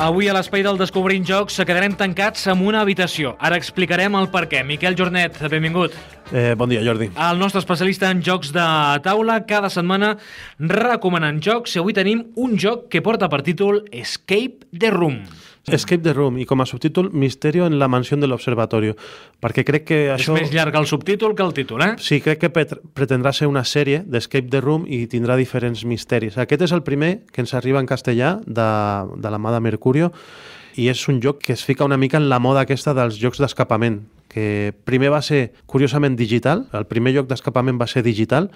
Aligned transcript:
Avui 0.00 0.30
a 0.30 0.32
l'espai 0.32 0.62
del 0.64 0.78
Descobrint 0.80 1.26
Jocs 1.28 1.58
quedarem 1.68 1.92
tancats 1.92 2.46
en 2.48 2.62
una 2.64 2.78
habitació. 2.80 3.34
Ara 3.36 3.58
explicarem 3.60 4.14
el 4.16 4.30
per 4.32 4.46
què. 4.48 4.62
Miquel 4.64 4.96
Jornet, 4.96 5.36
benvingut. 5.52 5.92
Eh, 6.32 6.54
bon 6.56 6.72
dia, 6.72 6.80
Jordi. 6.80 7.10
El 7.20 7.36
nostre 7.36 7.60
especialista 7.60 8.08
en 8.08 8.22
jocs 8.24 8.54
de 8.56 8.64
taula, 9.04 9.42
cada 9.44 9.68
setmana 9.68 10.14
recomanant 10.56 11.42
jocs. 11.44 11.76
I 11.76 11.82
avui 11.82 11.92
tenim 11.92 12.30
un 12.40 12.56
joc 12.56 12.88
que 12.88 13.04
porta 13.04 13.28
per 13.28 13.42
títol 13.44 13.82
Escape 13.92 14.70
the 14.72 14.88
Room. 14.88 15.20
Escape 15.76 16.02
the 16.02 16.14
Room 16.16 16.38
i 16.40 16.46
com 16.48 16.60
a 16.62 16.66
subtítol 16.68 17.10
Misterio 17.12 17.66
en 17.66 17.78
la 17.78 17.88
mansió 17.88 18.18
de 18.20 18.28
l'Observatorio 18.30 18.96
perquè 19.40 19.64
crec 19.66 19.86
que 19.88 19.98
això... 20.14 20.36
És 20.36 20.46
més 20.46 20.54
llarg 20.54 20.76
el 20.80 20.86
subtítol 20.90 21.34
que 21.36 21.44
el 21.46 21.54
títol, 21.56 21.84
eh? 21.86 21.90
Sí, 22.02 22.20
crec 22.24 22.42
que 22.42 22.50
pretendrà 22.50 23.32
ser 23.36 23.50
una 23.50 23.64
sèrie 23.64 24.02
d'Escape 24.06 24.50
the 24.52 24.62
Room 24.64 24.86
i 24.88 25.04
tindrà 25.10 25.36
diferents 25.40 25.84
misteris. 25.88 26.38
Aquest 26.38 26.68
és 26.68 26.76
el 26.76 26.84
primer 26.86 27.26
que 27.32 27.44
ens 27.44 27.54
arriba 27.58 27.80
en 27.82 27.90
castellà 27.90 28.38
de, 28.46 28.70
de 29.16 29.32
la 29.32 29.42
mà 29.42 29.54
de 29.54 29.60
Mercurio 29.64 30.12
i 30.78 30.88
és 30.90 31.02
un 31.10 31.20
joc 31.22 31.42
que 31.42 31.54
es 31.56 31.64
fica 31.66 31.84
una 31.84 31.98
mica 31.98 32.18
en 32.20 32.28
la 32.30 32.38
moda 32.38 32.64
aquesta 32.64 32.94
dels 32.96 33.18
jocs 33.20 33.40
d'escapament 33.42 34.02
que 34.30 34.72
primer 34.86 35.10
va 35.10 35.20
ser, 35.26 35.50
curiosament, 35.66 36.14
digital. 36.16 36.68
El 36.72 36.86
primer 36.86 37.12
joc 37.16 37.26
d'escapament 37.26 37.80
va 37.80 37.88
ser 37.90 38.04
digital. 38.06 38.46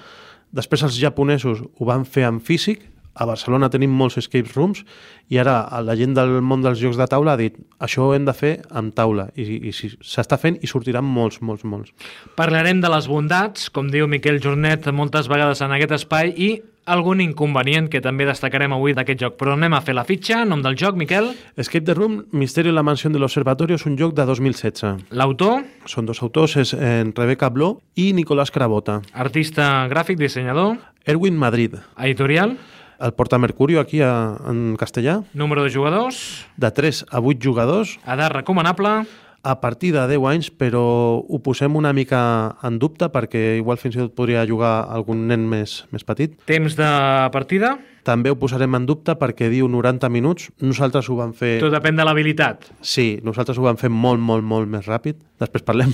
Després 0.54 0.84
els 0.86 1.00
japonesos 1.00 1.64
ho 1.66 1.88
van 1.88 2.06
fer 2.06 2.28
en 2.28 2.38
físic 2.38 2.84
a 3.14 3.26
Barcelona 3.28 3.70
tenim 3.70 3.94
molts 3.94 4.18
escape 4.20 4.52
rooms 4.54 4.82
i 5.30 5.38
ara 5.40 5.62
la 5.86 5.96
gent 5.98 6.16
del 6.16 6.40
món 6.42 6.64
dels 6.64 6.80
jocs 6.82 6.98
de 7.00 7.06
taula 7.10 7.34
ha 7.34 7.40
dit 7.40 7.56
això 7.78 8.08
ho 8.08 8.14
hem 8.16 8.26
de 8.26 8.34
fer 8.36 8.54
amb 8.70 8.94
taula 8.94 9.28
i, 9.36 9.70
i 9.70 9.72
s'està 9.72 10.38
fent 10.40 10.58
i 10.62 10.70
sortiran 10.70 11.06
molts, 11.06 11.40
molts, 11.40 11.64
molts. 11.64 11.94
Parlarem 12.36 12.82
de 12.82 12.90
les 12.92 13.08
bondats, 13.10 13.70
com 13.70 13.90
diu 13.92 14.10
Miquel 14.10 14.42
Jornet 14.42 14.90
moltes 14.92 15.30
vegades 15.30 15.62
en 15.64 15.74
aquest 15.74 15.98
espai 16.02 16.34
i 16.34 16.54
algun 16.84 17.20
inconvenient 17.24 17.88
que 17.88 18.02
també 18.04 18.26
destacarem 18.28 18.74
avui 18.76 18.94
d'aquest 18.96 19.20
joc. 19.20 19.36
Però 19.40 19.54
anem 19.56 19.76
a 19.76 19.80
fer 19.84 19.94
la 19.96 20.04
fitxa, 20.04 20.42
nom 20.44 20.62
del 20.64 20.76
joc, 20.80 20.98
Miquel. 21.00 21.30
Escape 21.56 21.84
the 21.86 21.94
Room, 21.96 22.18
Misterio 22.32 22.72
en 22.72 22.78
la 22.78 22.84
mansió 22.84 23.10
de 23.10 23.20
l'Observatorio 23.20 23.78
és 23.78 23.86
un 23.88 23.96
joc 23.96 24.14
de 24.16 24.26
2016. 24.28 25.08
L'autor? 25.16 25.64
Són 25.90 26.06
dos 26.06 26.22
autors, 26.22 26.56
és 26.60 26.74
en 26.74 27.14
Rebecca 27.16 27.48
Bló 27.50 27.78
i 27.96 28.12
Nicolás 28.12 28.52
Carabota. 28.52 29.00
Artista 29.12 29.86
gràfic, 29.88 30.20
dissenyador? 30.20 30.76
Erwin 31.06 31.36
Madrid. 31.36 31.76
Editorial? 31.96 32.56
El 33.00 33.12
Porta 33.14 33.38
Mercurio 33.38 33.80
aquí 33.80 34.00
a, 34.00 34.36
en 34.48 34.76
castellà. 34.76 35.22
Número 35.34 35.64
de 35.64 35.70
jugadors? 35.70 36.46
De 36.56 36.70
3 36.70 37.06
a 37.10 37.20
8 37.20 37.38
jugadors. 37.42 37.98
Edat 38.06 38.32
recomanable? 38.32 39.04
A 39.44 39.60
partir 39.60 39.92
de 39.92 40.00
10 40.08 40.24
anys, 40.24 40.46
però 40.48 41.20
ho 41.20 41.38
posem 41.44 41.76
una 41.76 41.92
mica 41.92 42.56
en 42.64 42.78
dubte 42.80 43.10
perquè 43.12 43.58
igual 43.58 43.76
fins 43.76 43.98
i 43.98 44.00
tot 44.00 44.14
podria 44.16 44.46
jugar 44.48 44.86
algun 44.88 45.26
nen 45.28 45.44
més, 45.50 45.82
més 45.92 46.06
petit. 46.08 46.38
Temps 46.48 46.78
de 46.78 46.88
partida? 47.34 47.74
També 48.08 48.32
ho 48.32 48.38
posarem 48.40 48.72
en 48.80 48.88
dubte 48.88 49.12
perquè 49.20 49.50
diu 49.52 49.68
90 49.68 50.08
minuts. 50.08 50.48
Nosaltres 50.64 51.12
ho 51.12 51.18
vam 51.20 51.36
fer... 51.36 51.58
Tot 51.60 51.76
depèn 51.76 52.00
de 52.00 52.08
l'habilitat. 52.08 52.70
Sí, 52.80 53.18
nosaltres 53.24 53.60
ho 53.60 53.68
vam 53.68 53.76
fer 53.80 53.92
molt, 53.92 54.20
molt, 54.20 54.44
molt 54.48 54.72
més 54.72 54.88
ràpid. 54.88 55.20
Després 55.44 55.64
parlem. 55.68 55.92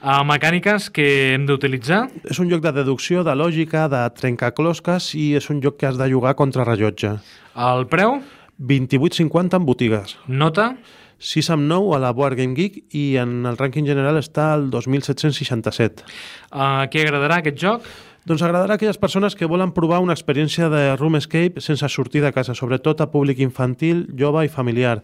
Uh, 0.00 0.22
mecàniques 0.28 0.88
que 0.94 1.06
hem 1.34 1.46
d'utilitzar? 1.48 2.06
És 2.30 2.40
un 2.42 2.50
joc 2.52 2.62
de 2.64 2.72
deducció, 2.80 3.24
de 3.26 3.34
lògica, 3.36 3.86
de 3.92 4.02
trencaclosques 4.16 5.12
i 5.18 5.34
és 5.40 5.50
un 5.52 5.60
joc 5.64 5.78
que 5.80 5.90
has 5.90 6.00
de 6.00 6.08
jugar 6.10 6.36
contra 6.38 6.66
rellotge. 6.68 7.16
El 7.56 7.86
preu? 7.92 8.18
28,50 8.60 9.56
en 9.56 9.68
botigues. 9.68 10.16
Nota? 10.28 10.74
6 11.20 11.50
amb 11.52 11.68
9 11.68 11.96
a 11.96 12.00
la 12.00 12.12
Board 12.16 12.38
Game 12.40 12.56
Geek 12.56 12.94
i 12.96 13.16
en 13.20 13.44
el 13.44 13.58
rànquing 13.60 13.84
general 13.88 14.16
està 14.16 14.54
al 14.54 14.70
2.767. 14.72 16.06
Uh, 16.48 16.86
què 16.88 17.04
agradarà 17.04 17.40
aquest 17.42 17.60
joc? 17.60 17.84
Doncs 18.28 18.42
agradarà 18.44 18.76
a 18.76 18.80
aquelles 18.80 19.00
persones 19.00 19.36
que 19.36 19.48
volen 19.48 19.72
provar 19.72 20.00
una 20.04 20.16
experiència 20.16 20.68
de 20.72 20.94
room 20.96 21.16
escape 21.16 21.60
sense 21.64 21.88
sortir 21.88 22.20
de 22.24 22.32
casa, 22.36 22.56
sobretot 22.56 23.00
a 23.00 23.08
públic 23.12 23.40
infantil, 23.40 24.06
jove 24.16 24.44
i 24.44 24.52
familiar. 24.52 25.00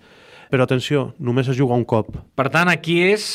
Però 0.52 0.66
atenció, 0.66 1.10
només 1.18 1.48
es 1.50 1.58
juga 1.58 1.74
un 1.78 1.84
cop. 1.88 2.12
Per 2.38 2.46
tant, 2.54 2.70
aquí 2.70 3.00
és... 3.08 3.26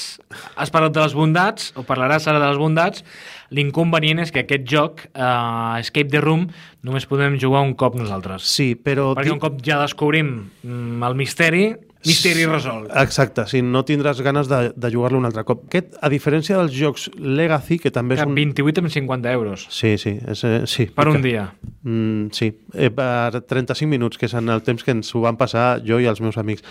Has 0.55 0.71
parlat 0.71 0.93
de 0.95 1.01
les 1.03 1.15
bondats, 1.17 1.71
o 1.75 1.83
parlaràs 1.87 2.27
ara 2.31 2.39
de 2.39 2.47
les 2.47 2.59
bondats. 2.59 3.03
L'inconvenient 3.51 4.23
és 4.23 4.31
que 4.31 4.45
aquest 4.45 4.63
joc, 4.69 5.05
uh, 5.11 5.79
Escape 5.81 6.11
the 6.13 6.21
Room, 6.23 6.47
només 6.87 7.07
podem 7.09 7.35
jugar 7.41 7.65
un 7.67 7.75
cop 7.75 7.97
nosaltres. 7.99 8.47
Sí, 8.47 8.73
però... 8.79 9.11
Perquè 9.17 9.33
un 9.35 9.43
cop 9.43 9.59
ja 9.65 9.81
descobrim 9.83 10.31
mm, 10.63 11.01
el 11.09 11.19
misteri, 11.19 11.65
Misteri 12.05 12.45
resolt. 12.49 12.89
Exacte, 12.97 13.45
si 13.51 13.61
no 13.61 13.83
tindràs 13.85 14.21
ganes 14.25 14.49
de, 14.49 14.71
de 14.73 14.89
jugar-lo 14.93 15.19
un 15.21 15.27
altre 15.29 15.43
cop. 15.45 15.67
Aquest, 15.69 15.93
a 16.01 16.09
diferència 16.09 16.57
dels 16.57 16.73
jocs 16.73 17.07
Legacy, 17.17 17.77
que 17.83 17.91
també 17.93 18.17
que 18.17 18.25
és 18.25 18.29
un... 18.29 18.33
28 18.37 18.81
amb 18.81 18.93
50 18.93 19.35
euros. 19.37 19.67
Sí, 19.69 19.93
sí. 20.01 20.15
És, 20.33 20.41
eh, 20.47 20.63
sí 20.65 20.87
per 20.95 21.05
que... 21.09 21.13
un 21.19 21.25
dia. 21.25 21.45
Mm, 21.83 22.31
sí, 22.33 22.49
eh, 22.73 22.89
per 22.95 23.43
35 23.45 23.89
minuts, 23.91 24.17
que 24.17 24.25
és 24.29 24.35
en 24.37 24.49
el 24.49 24.65
temps 24.65 24.81
que 24.83 24.95
ens 24.95 25.13
ho 25.13 25.21
van 25.27 25.37
passar 25.37 25.75
jo 25.85 26.01
i 26.01 26.09
els 26.09 26.23
meus 26.25 26.41
amics. 26.41 26.65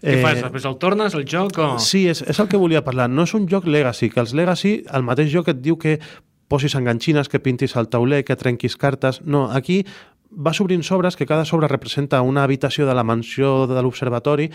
Què 0.00 0.16
eh, 0.16 0.24
fas? 0.24 0.40
Després 0.40 0.64
el 0.70 0.80
tornes, 0.80 1.16
el 1.18 1.28
joc? 1.28 1.60
O... 1.60 1.70
Sí, 1.82 2.06
és, 2.08 2.24
és 2.24 2.40
el 2.40 2.48
que 2.48 2.60
volia 2.60 2.84
parlar. 2.86 3.10
No 3.12 3.28
és 3.28 3.36
un 3.36 3.44
joc 3.50 3.68
Legacy, 3.68 4.08
que 4.14 4.24
els 4.24 4.32
Legacy, 4.36 4.78
el 4.88 5.04
mateix 5.04 5.28
joc 5.34 5.52
et 5.52 5.60
diu 5.60 5.76
que 5.80 5.98
posis 6.50 6.74
enganxines, 6.74 7.30
que 7.30 7.40
pintis 7.40 7.76
el 7.78 7.88
tauler, 7.88 8.24
que 8.26 8.36
trenquis 8.36 8.76
cartes... 8.76 9.22
No, 9.22 9.46
aquí 9.54 9.84
vas 10.30 10.60
obrint 10.60 10.82
sobres, 10.86 11.16
que 11.16 11.26
cada 11.26 11.44
sobre 11.44 11.68
representa 11.68 12.22
una 12.22 12.44
habitació 12.44 12.86
de 12.86 12.94
la 12.94 13.04
mansió 13.04 13.66
de 13.66 13.82
l'observatori. 13.82 14.50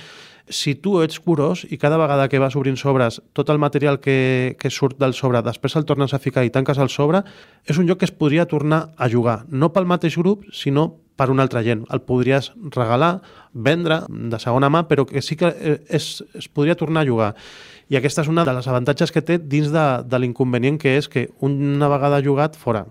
Si 0.47 0.75
tu 0.75 0.99
ets 1.01 1.19
curós 1.19 1.65
i 1.67 1.79
cada 1.81 1.97
vegada 1.99 2.27
que 2.31 2.39
vas 2.39 2.55
obrint 2.55 2.77
sobres, 2.79 3.21
tot 3.33 3.49
el 3.49 3.59
material 3.59 3.99
que, 3.99 4.55
que 4.59 4.71
surt 4.71 4.99
del 4.99 5.15
sobre, 5.15 5.41
després 5.43 5.75
el 5.75 5.87
tornes 5.87 6.13
a 6.13 6.19
ficar 6.19 6.45
i 6.45 6.53
tanques 6.53 6.79
el 6.79 6.91
sobre, 6.91 7.23
és 7.65 7.79
un 7.79 7.87
joc 7.89 8.03
que 8.03 8.09
es 8.09 8.15
podria 8.15 8.47
tornar 8.47 8.91
a 8.95 9.09
jugar, 9.09 9.43
no 9.49 9.73
pel 9.73 9.89
mateix 9.89 10.19
grup, 10.19 10.45
sinó 10.53 11.04
per 11.15 11.29
una 11.31 11.43
altra 11.43 11.63
gent. 11.63 11.85
El 11.93 12.01
podries 12.03 12.51
regalar, 12.75 13.21
vendre 13.53 14.01
de 14.09 14.39
segona 14.39 14.69
mà, 14.69 14.85
però 14.89 15.05
que 15.07 15.23
sí 15.23 15.37
que 15.39 15.53
eh, 15.53 15.79
es, 15.89 16.23
es 16.35 16.47
podria 16.47 16.75
tornar 16.75 17.05
a 17.05 17.09
jugar. 17.09 17.31
I 17.89 17.99
aquesta 17.99 18.23
és 18.25 18.29
una 18.31 18.45
de 18.47 18.53
les 18.57 18.67
avantatges 18.67 19.13
que 19.13 19.21
té 19.21 19.37
dins 19.37 19.69
de, 19.71 19.85
de 20.09 20.77
que 20.81 20.97
és 20.97 21.07
que 21.07 21.29
una 21.39 21.87
vegada 21.87 22.21
jugat, 22.23 22.57
fora. 22.57 22.87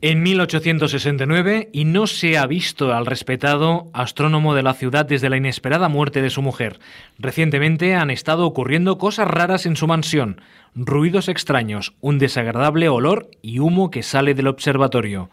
En 0.00 0.22
1869, 0.22 1.70
y 1.72 1.84
no 1.84 2.06
se 2.06 2.38
ha 2.38 2.46
visto 2.46 2.94
al 2.94 3.04
respetado 3.04 3.90
astrónomo 3.92 4.54
de 4.54 4.62
la 4.62 4.74
ciudad 4.74 5.06
desde 5.06 5.28
la 5.28 5.36
inesperada 5.36 5.88
muerte 5.88 6.22
de 6.22 6.30
su 6.30 6.40
mujer. 6.40 6.78
Recientemente 7.18 7.96
han 7.96 8.12
estado 8.12 8.46
ocurriendo 8.46 8.96
cosas 8.96 9.26
raras 9.26 9.66
en 9.66 9.74
su 9.74 9.88
mansión, 9.88 10.40
ruidos 10.76 11.28
extraños, 11.28 11.94
un 12.00 12.20
desagradable 12.20 12.88
olor 12.88 13.28
y 13.42 13.58
humo 13.58 13.90
que 13.90 14.04
sale 14.04 14.34
del 14.34 14.46
observatorio. 14.46 15.30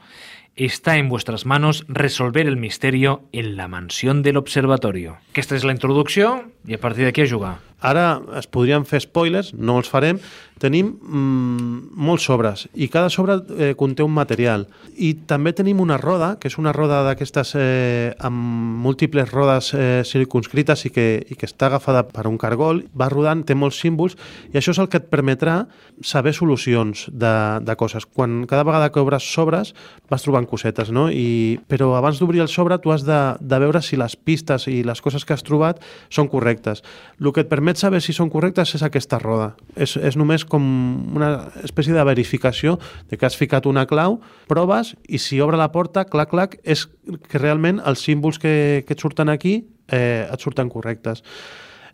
Está 0.58 0.96
en 0.96 1.10
vuestras 1.10 1.46
manos 1.46 1.84
resolver 1.90 2.48
el 2.48 2.56
misterio 2.56 3.24
en 3.34 3.58
la 3.58 3.68
mansión 3.68 4.24
del 4.24 4.38
observatorio. 4.38 5.18
Aquesta 5.34 5.58
és 5.60 5.66
la 5.68 5.74
introducció 5.76 6.30
i 6.64 6.78
a 6.78 6.80
partir 6.80 7.04
d'aquí 7.04 7.26
a 7.26 7.28
jugar. 7.28 7.58
Ara 7.84 8.22
es 8.40 8.48
podrien 8.48 8.86
fer 8.88 9.02
spoilers, 9.04 9.54
no 9.54 9.80
els 9.82 9.90
farem. 9.92 10.20
Tenim 10.56 10.94
mmm, 10.96 11.96
molts 12.00 12.24
sobres 12.30 12.62
i 12.80 12.88
cada 12.88 13.10
sobre 13.12 13.36
eh, 13.60 13.74
conté 13.76 14.06
un 14.06 14.14
material. 14.16 14.64
I 14.96 15.12
també 15.28 15.52
tenim 15.52 15.82
una 15.84 15.98
roda, 16.00 16.38
que 16.40 16.48
és 16.48 16.56
una 16.56 16.72
roda 16.72 17.02
d'aquestes 17.04 17.52
eh, 17.60 18.14
amb 18.24 18.80
múltiples 18.86 19.28
rodes 19.34 19.74
eh, 19.76 20.04
circunscrites 20.08 20.86
i 20.88 20.94
que, 20.96 21.08
i 21.28 21.36
que 21.36 21.50
està 21.50 21.68
agafada 21.68 22.06
per 22.08 22.24
un 22.30 22.40
cargol, 22.40 22.86
va 22.96 23.10
rodant, 23.12 23.44
té 23.44 23.58
molts 23.58 23.82
símbols 23.84 24.16
i 24.54 24.62
això 24.62 24.72
és 24.72 24.80
el 24.80 24.88
que 24.88 25.02
et 25.04 25.12
permetrà 25.12 25.66
saber 26.00 26.32
solucions 26.34 27.10
de, 27.12 27.36
de 27.68 27.76
coses. 27.76 28.08
Quan 28.08 28.46
cada 28.48 28.64
vegada 28.64 28.94
que 28.96 29.04
obres 29.04 29.28
sobres 29.28 29.74
vas 30.10 30.24
trobant 30.24 30.48
cosetes, 30.48 30.94
no? 30.96 31.10
I, 31.12 31.60
però 31.68 31.92
abans 32.00 32.22
d'obrir 32.22 32.46
el 32.46 32.52
sobre 32.52 32.80
tu 32.80 32.96
has 32.96 33.04
de, 33.04 33.20
de 33.42 33.60
veure 33.60 33.84
si 33.84 34.00
les 34.00 34.16
pistes 34.16 34.70
i 34.72 34.80
les 34.88 35.04
coses 35.04 35.28
que 35.28 35.36
has 35.36 35.44
trobat 35.44 35.84
són 36.08 36.32
correctes. 36.32 36.80
El 37.20 37.34
que 37.36 37.44
et 37.44 37.52
permet 37.52 37.65
saber 37.82 38.02
si 38.06 38.14
són 38.14 38.30
correctes 38.30 38.76
és 38.78 38.84
aquesta 38.86 39.18
roda. 39.18 39.56
És, 39.76 39.96
és 39.98 40.16
només 40.16 40.46
com 40.46 40.64
una 41.18 41.50
espècie 41.66 41.96
de 41.96 42.06
verificació 42.06 42.78
de 43.10 43.18
que 43.18 43.26
has 43.26 43.38
ficat 43.40 43.66
una 43.66 43.88
clau, 43.90 44.20
proves 44.48 44.94
i 45.10 45.18
si 45.18 45.42
obre 45.42 45.58
la 45.58 45.72
porta, 45.74 46.06
clac, 46.06 46.30
clac, 46.30 46.58
és 46.64 46.86
que 47.26 47.42
realment 47.42 47.82
els 47.82 48.06
símbols 48.06 48.38
que, 48.40 48.84
que 48.86 48.94
et 48.94 49.02
surten 49.02 49.34
aquí 49.34 49.64
eh, 49.90 50.28
et 50.30 50.42
surten 50.42 50.70
correctes. 50.70 51.26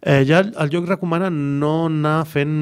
Eh, 0.01 0.23
ja 0.25 0.39
el 0.41 0.71
joc 0.73 0.88
recomana 0.89 1.27
no 1.29 1.85
anar 1.85 2.23
fent 2.25 2.53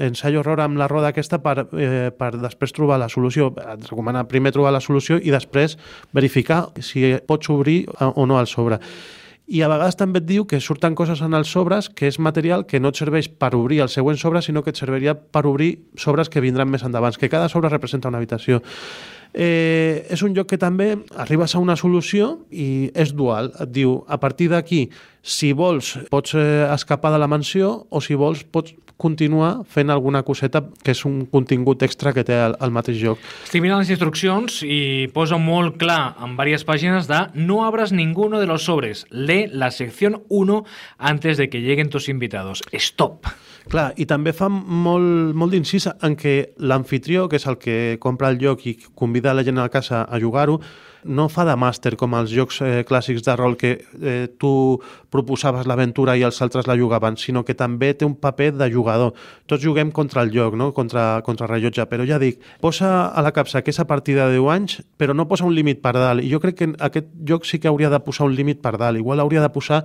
ensaio-error 0.00 0.62
amb 0.64 0.80
la 0.80 0.86
roda 0.88 1.10
aquesta 1.12 1.38
per, 1.44 1.66
eh, 1.76 2.08
per 2.16 2.32
després 2.40 2.72
trobar 2.72 2.96
la 2.98 3.10
solució. 3.12 3.52
Et 3.60 3.84
recomana 3.90 4.24
primer 4.24 4.54
trobar 4.56 4.72
la 4.72 4.80
solució 4.80 5.20
i 5.20 5.30
després 5.30 5.76
verificar 6.16 6.68
si 6.80 7.12
pots 7.28 7.52
obrir 7.52 7.84
o 8.00 8.26
no 8.26 8.40
el 8.40 8.48
sobre 8.48 8.80
i 9.48 9.62
a 9.64 9.68
vegades 9.72 9.96
també 9.96 10.20
et 10.20 10.26
diu 10.28 10.44
que 10.44 10.60
surten 10.60 10.92
coses 10.94 11.22
en 11.24 11.32
els 11.32 11.48
sobres 11.48 11.88
que 11.88 12.10
és 12.10 12.18
material 12.20 12.66
que 12.68 12.80
no 12.80 12.92
et 12.92 12.98
serveix 13.00 13.30
per 13.32 13.54
obrir 13.56 13.80
el 13.80 13.88
següent 13.88 14.20
sobre, 14.20 14.42
sinó 14.44 14.60
que 14.62 14.74
et 14.74 14.80
serviria 14.80 15.14
per 15.16 15.46
obrir 15.48 15.70
sobres 15.96 16.28
que 16.28 16.42
vindran 16.44 16.68
més 16.68 16.84
endavant, 16.84 17.16
que 17.16 17.30
cada 17.32 17.48
sobre 17.48 17.72
representa 17.72 18.12
una 18.12 18.20
habitació. 18.20 18.60
Eh, 19.32 20.06
és 20.08 20.22
un 20.24 20.34
joc 20.36 20.48
que 20.52 20.60
també 20.60 20.90
arribes 21.16 21.54
a 21.54 21.62
una 21.64 21.76
solució 21.76 22.44
i 22.50 22.90
és 22.92 23.14
dual. 23.16 23.52
Et 23.60 23.72
diu, 23.72 24.02
a 24.08 24.20
partir 24.20 24.50
d'aquí, 24.52 24.86
si 25.28 25.52
vols, 25.52 25.94
pots 26.08 26.34
eh, 26.34 26.66
escapar 26.72 27.12
de 27.12 27.20
la 27.20 27.28
mansió 27.28 27.86
o 27.90 28.00
si 28.00 28.16
vols, 28.16 28.46
pots 28.48 28.72
continuar 28.98 29.62
fent 29.70 29.92
alguna 29.94 30.24
coseta 30.26 30.64
que 30.82 30.90
és 30.90 31.04
un 31.06 31.20
contingut 31.30 31.84
extra 31.86 32.10
que 32.16 32.24
té 32.26 32.34
el, 32.48 32.56
el 32.58 32.72
mateix 32.74 32.98
joc. 32.98 33.20
Estic 33.46 33.62
mirant 33.62 33.84
les 33.84 33.92
instruccions 33.94 34.58
i 34.66 35.06
posa 35.14 35.38
molt 35.38 35.78
clar 35.78 36.16
en 36.24 36.34
diverses 36.34 36.66
pàgines 36.66 37.06
de 37.06 37.20
no 37.38 37.60
abras 37.66 37.94
ninguno 37.94 38.40
de 38.42 38.48
los 38.50 38.66
sobres, 38.66 39.04
lee 39.10 39.46
la 39.52 39.70
sección 39.70 40.22
1 40.28 40.64
antes 40.98 41.38
de 41.38 41.48
que 41.48 41.62
lleguen 41.62 41.90
tus 41.90 42.08
invitados. 42.08 42.64
Stop. 42.72 43.30
Clar, 43.68 43.92
i 44.00 44.08
també 44.08 44.32
fa 44.32 44.48
molt, 44.48 45.36
molt 45.36 45.52
d'incís 45.52 45.86
en 45.92 46.16
què 46.18 46.54
l'anfitrió, 46.58 47.28
que 47.28 47.36
és 47.36 47.46
el 47.46 47.60
que 47.60 47.98
compra 48.00 48.32
el 48.32 48.40
joc 48.40 48.64
i 48.66 48.78
convida 48.96 49.36
la 49.36 49.44
gent 49.44 49.60
a 49.60 49.68
la 49.68 49.72
casa 49.72 50.06
a 50.08 50.18
jugar-ho, 50.18 50.58
no 51.04 51.28
fa 51.28 51.44
de 51.48 51.54
màster 51.58 51.94
com 51.98 52.14
els 52.18 52.32
jocs 52.34 52.60
eh, 52.64 52.82
clàssics 52.88 53.24
de 53.26 53.34
rol 53.38 53.56
que 53.60 53.72
eh, 53.78 54.26
tu 54.38 54.50
proposaves 55.12 55.68
l'aventura 55.68 56.16
i 56.18 56.24
els 56.26 56.40
altres 56.42 56.66
la 56.68 56.76
jugaven, 56.78 57.16
sinó 57.16 57.44
que 57.44 57.56
també 57.58 57.92
té 57.94 58.06
un 58.06 58.16
paper 58.18 58.52
de 58.58 58.70
jugador. 58.72 59.14
Tots 59.46 59.62
juguem 59.64 59.92
contra 59.94 60.24
el 60.26 60.32
joc, 60.34 60.56
no? 60.58 60.72
contra, 60.76 61.22
contra 61.26 61.46
el 61.46 61.54
rellotge, 61.54 61.86
però 61.90 62.06
ja 62.08 62.18
dic, 62.22 62.42
posa 62.60 63.08
a 63.08 63.24
la 63.24 63.32
capsa 63.32 63.62
que 63.62 63.74
és 63.74 63.80
a 63.80 63.86
partir 63.86 64.18
de 64.18 64.26
10 64.34 64.50
anys, 64.54 64.80
però 64.98 65.14
no 65.14 65.28
posa 65.28 65.46
un 65.46 65.54
límit 65.54 65.82
per 65.84 65.94
dalt. 65.96 66.24
I 66.24 66.32
jo 66.32 66.42
crec 66.42 66.58
que 66.58 66.72
aquest 66.78 67.12
joc 67.28 67.46
sí 67.46 67.62
que 67.62 67.70
hauria 67.70 67.90
de 67.92 68.00
posar 68.02 68.26
un 68.26 68.34
límit 68.36 68.62
per 68.64 68.76
dalt. 68.78 68.98
Igual 68.98 69.20
hauria 69.20 69.44
de 69.44 69.52
posar 69.54 69.84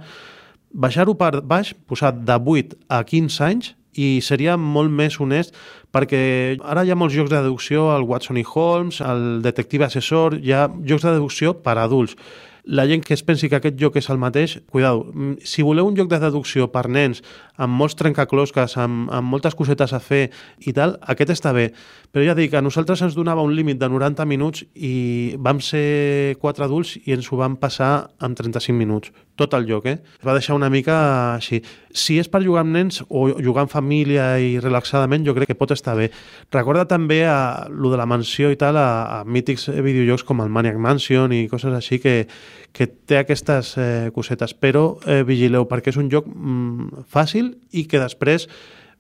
baixar-ho 0.74 1.14
per 1.16 1.44
baix, 1.46 1.76
posar 1.88 2.14
de 2.18 2.38
8 2.38 2.78
a 2.90 3.04
15 3.06 3.44
anys 3.46 3.74
i 3.96 4.22
seria 4.22 4.58
molt 4.58 4.92
més 4.92 5.20
honest 5.20 5.56
perquè 5.94 6.24
ara 6.66 6.84
hi 6.84 6.92
ha 6.92 6.98
molts 6.98 7.14
jocs 7.14 7.30
de 7.30 7.42
deducció, 7.42 7.92
el 7.96 8.08
Watson 8.10 8.40
i 8.42 8.46
Holmes, 8.48 9.02
el 9.06 9.44
detective 9.46 9.86
assessor, 9.86 10.40
hi 10.42 10.52
ha 10.54 10.66
jocs 10.82 11.06
de 11.06 11.14
deducció 11.20 11.54
per 11.62 11.78
a 11.78 11.86
adults. 11.86 12.18
La 12.64 12.86
gent 12.88 13.02
que 13.04 13.12
es 13.14 13.22
pensi 13.28 13.50
que 13.52 13.58
aquest 13.58 13.76
joc 13.76 13.98
és 14.00 14.06
el 14.10 14.18
mateix, 14.18 14.54
cuidado, 14.72 15.04
mm, 15.12 15.44
si 15.44 15.62
voleu 15.62 15.86
un 15.86 15.98
joc 15.98 16.08
de 16.08 16.20
deducció 16.20 16.70
per 16.72 16.88
nens, 16.88 17.22
amb 17.58 17.76
molts 17.76 17.96
trencaclosques, 18.00 18.78
amb, 18.78 19.12
amb 19.12 19.28
moltes 19.28 19.54
cosetes 19.54 19.92
a 19.92 20.00
fer 20.00 20.32
i 20.60 20.72
tal, 20.72 20.98
aquest 21.02 21.30
està 21.30 21.52
bé. 21.52 21.74
Però 22.14 22.24
ja 22.24 22.34
dic, 22.34 22.54
a 22.54 22.62
nosaltres 22.62 23.02
ens 23.02 23.16
donava 23.16 23.44
un 23.44 23.54
límit 23.54 23.78
de 23.78 23.90
90 23.90 24.26
minuts 24.26 24.64
i 24.76 25.36
vam 25.38 25.60
ser 25.60 26.38
quatre 26.40 26.64
adults 26.64 26.96
i 27.04 27.12
ens 27.12 27.30
ho 27.32 27.38
vam 27.38 27.58
passar 27.58 28.12
en 28.22 28.34
35 28.34 28.78
minuts. 28.78 29.12
Tot 29.36 29.56
el 29.58 29.64
joc, 29.66 29.88
eh? 29.90 29.96
Es 30.20 30.26
va 30.28 30.36
deixar 30.36 30.54
una 30.54 30.70
mica 30.70 30.96
així. 31.34 31.58
Si 31.90 32.20
és 32.22 32.28
per 32.30 32.44
jugar 32.44 32.62
amb 32.62 32.76
nens 32.76 33.00
o 33.10 33.24
jugar 33.34 33.64
en 33.66 33.72
família 33.72 34.28
i 34.38 34.60
relaxadament, 34.62 35.24
jo 35.26 35.34
crec 35.34 35.50
que 35.50 35.58
pot 35.58 35.72
estar 35.74 35.96
bé. 35.98 36.12
Recorda 36.54 36.84
també 36.86 37.24
a, 37.26 37.66
lo 37.74 37.90
de 37.90 37.98
la 37.98 38.06
mansió 38.06 38.52
i 38.54 38.60
tal, 38.62 38.78
a, 38.78 39.22
a 39.22 39.24
mítics 39.26 39.72
videojocs 39.74 40.26
com 40.28 40.44
el 40.44 40.54
Maniac 40.54 40.78
Mansion 40.78 41.34
i 41.34 41.48
coses 41.50 41.74
així 41.74 41.98
que, 42.04 42.28
que 42.78 42.86
té 42.86 43.18
aquestes 43.24 43.74
eh, 43.82 44.12
cosetes. 44.14 44.54
Però 44.54 45.00
eh, 45.10 45.24
vigileu, 45.26 45.66
perquè 45.66 45.90
és 45.90 45.98
un 45.98 46.12
joc 46.14 46.28
mm, 46.30 47.08
fàcil 47.10 47.56
i 47.74 47.88
que 47.90 48.02
després 48.04 48.46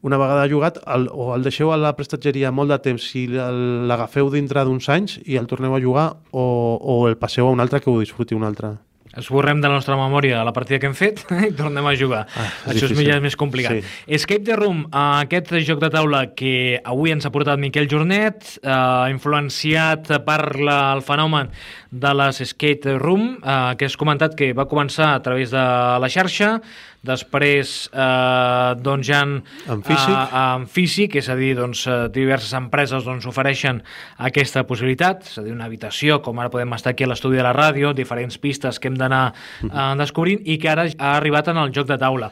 una 0.03 0.17
vegada 0.17 0.49
jugat, 0.49 0.79
el, 0.95 1.05
o 1.13 1.29
el 1.35 1.45
deixeu 1.45 1.69
a 1.71 1.77
la 1.79 1.93
prestatgeria 1.95 2.49
molt 2.51 2.73
de 2.73 2.79
temps 2.89 3.05
si 3.13 3.27
l'agafeu 3.29 4.33
dintre 4.33 4.65
d'uns 4.65 4.89
anys 4.91 5.19
i 5.23 5.37
el 5.39 5.45
torneu 5.47 5.77
a 5.77 5.83
jugar 5.83 6.07
o, 6.31 6.47
o 6.81 6.97
el 7.07 7.15
passeu 7.21 7.47
a 7.47 7.53
un 7.53 7.63
altre 7.63 7.79
que 7.85 7.93
ho 7.93 8.01
disfruti 8.01 8.35
un 8.35 8.43
altre. 8.49 8.73
Esborrem 9.13 9.59
de 9.61 9.69
la 9.69 9.75
nostra 9.77 9.93
memòria 9.99 10.41
la 10.45 10.53
partida 10.55 10.79
que 10.81 10.89
hem 10.89 10.95
fet 10.97 11.21
i 11.47 11.51
tornem 11.53 11.85
a 11.85 11.93
jugar. 11.97 12.23
Ah, 12.33 12.47
és 12.65 12.75
Això 12.75 12.87
és 12.87 12.93
difícil. 12.95 13.11
és 13.13 13.21
més 13.21 13.37
complicat. 13.37 13.77
Sí. 13.77 14.13
Escape 14.17 14.43
the 14.47 14.57
Room, 14.57 14.85
eh, 14.87 15.03
aquest 15.25 15.53
joc 15.67 15.81
de 15.83 15.91
taula 15.93 16.23
que 16.33 16.79
avui 16.83 17.13
ens 17.13 17.27
ha 17.29 17.33
portat 17.33 17.61
Miquel 17.61 17.89
Jornet, 17.91 18.55
eh, 18.63 19.11
influenciat 19.13 20.09
per 20.25 20.39
la, 20.57 20.79
el 20.95 21.03
fenomen 21.05 21.51
de 21.91 22.13
les 22.17 22.41
Skate 22.53 22.97
Room, 22.97 23.37
eh, 23.37 23.59
que 23.77 23.85
has 23.85 23.99
comentat 23.99 24.33
que 24.39 24.53
va 24.57 24.65
començar 24.69 25.13
a 25.13 25.21
través 25.21 25.53
de 25.53 25.61
la 26.01 26.09
xarxa, 26.09 26.55
després 27.03 27.73
eh, 27.91 28.73
doncs 28.79 29.07
ja 29.07 29.21
en, 29.25 29.35
En 29.69 29.83
físic. 29.83 30.13
eh, 30.15 30.41
en 30.55 30.67
físic, 30.71 31.17
és 31.19 31.29
a 31.29 31.35
dir, 31.35 31.53
doncs, 31.59 31.85
eh, 31.87 32.07
diverses 32.15 32.53
empreses 32.57 33.03
doncs, 33.03 33.27
ofereixen 33.29 33.81
aquesta 34.17 34.63
possibilitat, 34.69 35.27
és 35.27 35.37
a 35.37 35.45
dir, 35.45 35.53
una 35.53 35.67
habitació, 35.67 36.21
com 36.23 36.39
ara 36.39 36.51
podem 36.53 36.73
estar 36.79 36.93
aquí 36.95 37.03
a 37.03 37.11
l'estudi 37.11 37.37
de 37.37 37.43
la 37.43 37.53
ràdio, 37.55 37.93
diferents 37.93 38.39
pistes 38.39 38.79
que 38.79 38.87
hem 38.91 38.95
d'anar 38.99 39.33
eh, 39.63 39.93
descobrint 39.99 40.41
i 40.45 40.57
que 40.57 40.71
ara 40.71 40.87
ha 40.97 41.15
arribat 41.17 41.51
en 41.51 41.57
el 41.57 41.73
joc 41.75 41.91
de 41.91 41.99
taula. 41.99 42.31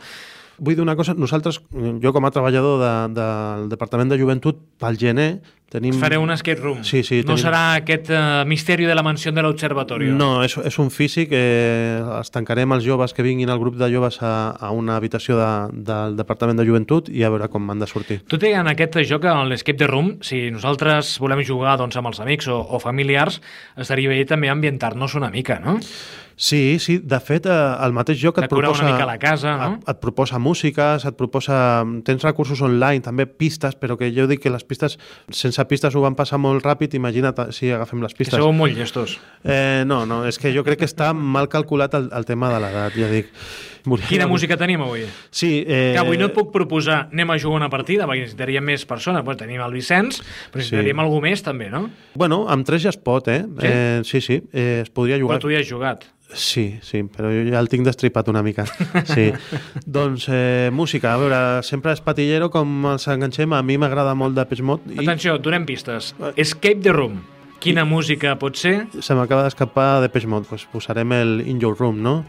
Vull 0.62 0.76
dir 0.78 0.84
una 0.84 0.96
cosa, 0.96 1.16
nosaltres, 1.18 1.58
jo 2.04 2.12
com 2.14 2.26
a 2.28 2.30
treballador 2.32 2.78
de, 2.80 2.92
del 3.18 3.70
Departament 3.72 4.12
de 4.14 4.20
Joventut, 4.22 4.60
pel 4.80 5.00
gener 5.02 5.42
tenim... 5.72 5.96
Fareu 6.00 6.22
un 6.22 6.32
escape 6.36 6.60
room. 6.60 6.82
Sí, 6.84 7.00
sí, 7.08 7.22
No 7.24 7.34
tenim- 7.34 7.44
serà 7.46 7.62
aquest 7.80 8.10
eh, 8.12 8.20
misteri 8.50 8.86
de 8.90 8.96
la 8.98 9.04
mansió 9.06 9.32
de 9.32 9.42
l'observatorio. 9.46 10.14
No, 10.20 10.44
és, 10.44 10.58
és 10.68 10.78
un 10.84 10.92
físic, 10.92 11.32
eh, 11.32 12.02
els 12.20 12.32
tancarem 12.34 12.76
els 12.76 12.84
joves 12.86 13.16
que 13.16 13.24
vinguin 13.26 13.50
al 13.50 13.60
grup 13.62 13.78
de 13.80 13.88
joves 13.94 14.20
a, 14.22 14.52
a 14.60 14.72
una 14.76 14.98
habitació 15.00 15.38
de, 15.40 15.50
del 15.92 16.18
Departament 16.20 16.60
de 16.60 16.68
Joventut 16.68 17.08
i 17.10 17.24
a 17.24 17.32
veure 17.34 17.48
com 17.52 17.70
han 17.72 17.80
de 17.80 17.88
sortir. 17.88 18.20
Tot 18.28 18.44
i 18.44 18.54
en 18.58 18.68
aquest 18.72 19.00
joc, 19.10 19.26
en 19.32 19.48
l'Escape 19.50 19.80
the 19.80 19.88
Room, 19.88 20.18
si 20.22 20.50
nosaltres 20.52 21.16
volem 21.24 21.42
jugar 21.48 21.78
doncs, 21.80 21.96
amb 21.98 22.12
els 22.12 22.20
amics 22.20 22.52
o, 22.52 22.60
o 22.62 22.80
familiars, 22.84 23.40
estaria 23.80 24.12
bé 24.12 24.26
també 24.28 24.52
ambientar-nos 24.52 25.16
una 25.16 25.32
mica, 25.32 25.60
no? 25.64 25.80
Sí, 26.42 26.80
sí, 26.82 26.96
de 26.98 27.20
fet, 27.22 27.46
eh, 27.46 27.56
el 27.86 27.94
mateix 27.94 28.18
joc 28.18 28.40
et 28.40 28.48
Decorar 28.48 28.72
una 28.72 28.80
proposa... 28.80 28.94
mica 28.96 29.06
la 29.06 29.18
casa, 29.22 29.52
no? 29.60 29.76
Et, 29.78 29.90
et 29.94 30.00
proposa 30.02 30.40
músiques, 30.42 31.06
et 31.06 31.18
proposa... 31.20 31.58
Tens 32.08 32.24
recursos 32.26 32.64
online, 32.66 33.04
també 33.06 33.28
pistes, 33.30 33.76
però 33.78 33.94
que 34.00 34.10
jo 34.16 34.26
dic 34.26 34.42
que 34.42 34.50
les 34.50 34.66
pistes, 34.66 34.98
sense 35.30 35.66
pistes 35.70 35.94
ho 35.94 36.02
van 36.02 36.18
passar 36.18 36.40
molt 36.42 36.66
ràpid, 36.66 36.96
imagina't 36.98 37.44
si 37.54 37.70
agafem 37.70 38.02
les 38.02 38.16
Que 38.18 38.24
pistes. 38.24 38.42
sou 38.42 38.50
molt 38.58 38.74
llestos. 38.74 39.20
Eh, 39.46 39.84
no, 39.86 40.08
no, 40.10 40.24
és 40.26 40.42
que 40.42 40.50
jo 40.56 40.66
crec 40.66 40.82
que 40.82 40.90
està 40.90 41.12
mal 41.14 41.46
calculat 41.48 41.94
el, 42.00 42.10
el 42.10 42.26
tema 42.26 42.50
de 42.50 42.64
l'edat, 42.66 42.98
ja 42.98 43.12
dic. 43.14 43.30
Quina 44.08 44.28
música 44.28 44.58
tenim 44.58 44.82
avui? 44.86 45.06
Sí, 45.32 45.64
eh, 45.68 45.92
Que 45.96 46.00
avui 46.00 46.18
no 46.18 46.28
et 46.30 46.34
puc 46.36 46.52
proposar 46.54 47.08
anem 47.12 47.32
a 47.32 47.40
jugar 47.40 47.58
una 47.58 47.70
partida, 47.70 48.06
perquè 48.08 48.22
necessitaríem 48.28 48.64
més 48.64 48.86
persones. 48.86 49.24
Bueno, 49.26 49.38
tenim 49.40 49.62
el 49.62 49.72
Vicenç, 49.74 50.22
però 50.52 50.62
necessitaríem 50.62 50.98
Sí. 50.98 51.02
algú 51.02 51.22
més 51.22 51.42
també, 51.44 51.70
no? 51.70 51.90
Bueno, 52.16 52.46
amb 52.50 52.66
tres 52.66 52.84
ja 52.84 52.90
es 52.90 52.98
pot, 52.98 53.28
eh? 53.28 53.44
Sí? 53.60 53.68
eh 53.68 54.02
sí, 54.04 54.22
sí, 54.22 54.42
eh, 54.54 54.82
es 54.84 54.90
podria 54.90 55.18
Però 55.18 55.24
jugar. 55.28 55.40
tu 55.40 55.50
ja 55.50 55.60
has 55.60 55.70
jugat. 55.70 56.06
Sí, 56.34 56.80
sí, 56.82 57.02
però 57.04 57.28
jo 57.28 57.50
ja 57.52 57.60
el 57.60 57.68
tinc 57.68 57.84
destripat 57.84 58.30
una 58.30 58.42
mica. 58.42 58.64
Sí. 59.06 59.34
doncs, 59.86 60.28
eh, 60.30 60.70
música, 60.72 61.14
a 61.14 61.18
veure, 61.18 61.64
sempre 61.64 61.92
és 61.92 62.00
patillero 62.00 62.50
com 62.50 62.86
els 62.86 63.08
enganxem, 63.08 63.52
a 63.52 63.62
mi 63.62 63.78
m'agrada 63.78 64.14
molt 64.16 64.36
de 64.36 64.46
Peix 64.46 64.62
Mode 64.62 64.94
i 64.96 65.00
Atenció, 65.04 65.38
donem 65.40 65.66
pistes. 65.66 66.14
Escape 66.38 66.80
the 66.82 66.94
Room. 66.94 67.22
Quina 67.60 67.84
música 67.86 68.38
pot 68.40 68.56
ser? 68.56 68.88
se 69.00 69.14
m'acaba 69.14 69.44
d'escapar 69.44 70.02
de 70.02 70.08
Peix 70.10 70.26
Mode, 70.26 70.48
pues 70.50 70.64
posarem 70.72 71.12
el 71.14 71.44
In 71.46 71.60
Your 71.60 71.76
Room, 71.78 72.02
no? 72.02 72.24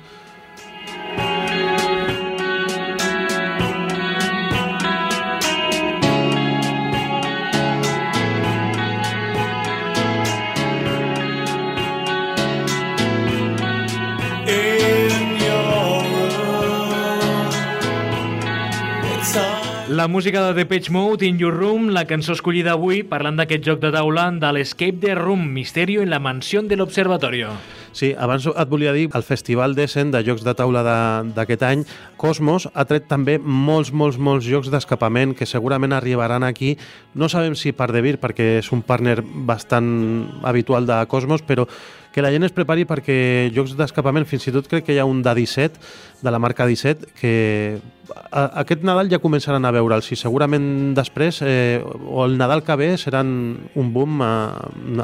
La 20.02 20.08
música 20.08 20.44
de 20.48 20.54
Depeche 20.54 20.90
Mode, 20.90 21.24
In 21.26 21.38
Your 21.38 21.54
Room, 21.54 21.90
la 21.94 22.08
cançó 22.10 22.32
escollida 22.34 22.72
avui 22.74 23.04
parlant 23.06 23.36
d'aquest 23.38 23.62
joc 23.62 23.78
de 23.78 23.92
taula 23.94 24.24
de 24.34 24.48
l'Escape 24.50 24.98
the 24.98 25.12
Room, 25.14 25.44
Misterio 25.54 26.02
en 26.02 26.10
la 26.10 26.18
mansión 26.18 26.66
del 26.66 26.80
observatorio. 26.82 27.52
Sí, 27.92 28.10
abans 28.18 28.48
et 28.50 28.68
volia 28.68 28.90
dir, 28.96 29.10
el 29.14 29.22
Festival 29.22 29.76
d'Essen 29.78 30.10
de 30.10 30.24
Jocs 30.26 30.42
de 30.42 30.56
Taula 30.58 30.82
de- 30.82 31.30
d'aquest 31.36 31.62
any, 31.62 31.84
Cosmos 32.16 32.68
ha 32.74 32.84
tret 32.84 33.06
també 33.06 33.38
molts, 33.38 33.92
molts, 33.92 34.18
molts 34.18 34.44
jocs 34.44 34.72
d'escapament 34.72 35.36
que 35.38 35.46
segurament 35.46 35.92
arribaran 35.92 36.42
aquí. 36.42 36.76
No 37.14 37.28
sabem 37.28 37.54
si 37.54 37.70
per 37.70 37.92
Devir, 37.92 38.18
perquè 38.18 38.58
és 38.58 38.72
un 38.72 38.82
partner 38.82 39.22
bastant 39.22 40.42
habitual 40.42 40.84
de 40.84 40.98
Cosmos, 41.06 41.42
però 41.46 41.68
que 42.12 42.22
la 42.24 42.30
gent 42.34 42.46
es 42.46 42.54
prepari 42.54 42.86
perquè 42.88 43.50
jocs 43.56 43.74
d'escapament, 43.78 44.28
fins 44.28 44.46
i 44.48 44.54
tot 44.54 44.68
crec 44.70 44.86
que 44.86 44.96
hi 44.96 45.00
ha 45.02 45.08
un 45.08 45.22
de 45.24 45.34
17, 45.34 45.80
de 46.22 46.30
la 46.30 46.38
marca 46.38 46.66
17, 46.66 47.08
que 47.18 47.80
a, 48.30 48.60
aquest 48.62 48.84
Nadal 48.86 49.10
ja 49.10 49.20
començaran 49.22 49.64
a 49.64 49.72
veure'ls 49.74 50.12
i 50.14 50.18
segurament 50.18 50.92
després, 50.96 51.40
eh, 51.42 51.80
o 51.82 52.24
el 52.26 52.36
Nadal 52.38 52.62
que 52.66 52.76
ve, 52.78 52.90
seran 53.00 53.32
un 53.78 53.92
boom 53.94 54.22
a, 54.24 54.32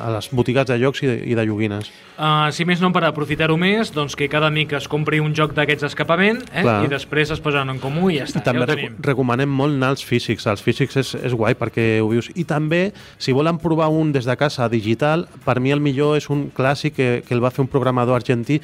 a 0.01 0.11
les 0.17 0.31
botigues 0.35 0.69
de 0.69 0.79
jocs 0.81 1.03
i 1.03 1.11
de, 1.11 1.17
i 1.33 1.37
de 1.39 1.47
joguines. 1.49 1.91
Uh, 2.19 2.51
si 2.55 2.67
més 2.69 2.83
no, 2.83 2.91
per 2.95 3.05
aprofitar-ho 3.09 3.57
més, 3.61 3.93
doncs 3.95 4.17
que 4.19 4.29
cada 4.31 4.51
amic 4.51 4.75
es 4.79 4.89
compri 4.91 5.21
un 5.23 5.35
joc 5.37 5.55
d'aquests 5.57 5.87
d'escapament 5.87 6.43
eh? 6.51 6.65
Clar. 6.65 6.79
i 6.87 6.91
després 6.91 7.31
es 7.35 7.43
posen 7.43 7.71
en 7.71 7.81
comú 7.83 8.11
i 8.11 8.19
ja 8.19 8.27
està. 8.29 8.43
També 8.47 8.65
ja 8.67 8.71
rec 8.73 8.83
tenim. 8.83 8.99
recomanem 9.07 9.51
molt 9.61 9.79
anar 9.79 9.93
als 9.95 10.05
físics. 10.07 10.47
Els 10.51 10.65
físics 10.65 10.99
és, 10.99 11.15
és 11.31 11.37
guai 11.39 11.57
perquè 11.59 11.89
ho 12.03 12.11
vius. 12.13 12.31
I 12.35 12.47
també, 12.49 12.89
si 13.19 13.35
volen 13.37 13.59
provar 13.63 13.91
un 13.95 14.13
des 14.15 14.27
de 14.29 14.39
casa 14.39 14.69
digital, 14.71 15.27
per 15.47 15.59
mi 15.63 15.75
el 15.75 15.83
millor 15.85 16.19
és 16.19 16.29
un 16.31 16.49
clàssic 16.55 16.98
que, 16.99 17.23
que 17.23 17.37
el 17.37 17.45
va 17.45 17.55
fer 17.55 17.63
un 17.63 17.71
programador 17.71 18.19
argentí 18.19 18.59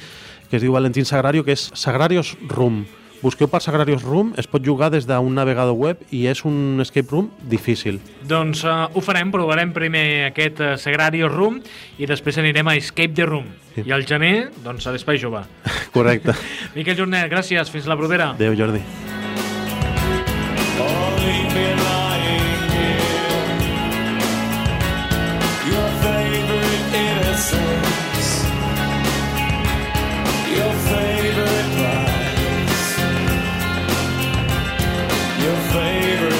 que 0.51 0.59
es 0.59 0.61
diu 0.61 0.75
Valentín 0.75 1.07
Sagrario, 1.07 1.47
que 1.47 1.55
és 1.55 1.69
Sagrarios 1.73 2.35
Room 2.51 2.83
busqueu 3.25 3.49
per 3.49 3.61
Sagrarius 3.63 4.03
Room, 4.05 4.33
es 4.37 4.47
pot 4.49 4.63
jugar 4.65 4.91
des 4.93 5.07
d'un 5.09 5.33
navegador 5.33 5.73
web 5.73 6.03
i 6.13 6.25
és 6.29 6.43
un 6.45 6.81
escape 6.83 7.09
room 7.11 7.31
difícil. 7.49 7.99
Doncs 8.29 8.61
uh, 8.67 8.85
ho 8.93 9.03
farem, 9.05 9.31
provarem 9.33 9.73
primer 9.75 10.05
aquest 10.29 10.61
uh, 10.61 10.75
Sagrario 10.81 11.29
Room 11.31 11.61
i 11.97 12.09
després 12.09 12.37
anirem 12.41 12.69
a 12.69 12.77
Escape 12.77 13.15
the 13.17 13.25
Room. 13.29 13.49
Sí. 13.73 13.87
I 13.87 13.95
al 13.95 14.05
gener, 14.07 14.51
doncs 14.63 14.85
a 14.85 14.95
l'Espai 14.95 15.21
Jove. 15.21 15.41
Correcte. 15.95 16.37
Miquel 16.77 17.01
Jornet, 17.01 17.29
gràcies, 17.31 17.73
fins 17.73 17.89
la 17.89 17.99
propera. 17.99 18.33
Adéu, 18.37 18.55
Jordi. 18.57 18.83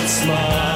smile. 0.08 0.75